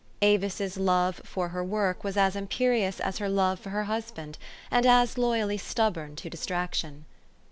[0.23, 4.09] Avis' s love for her work was as imperious as her love for her hus
[4.09, 4.39] band,
[4.71, 7.05] and as loyally stubborn to distraction.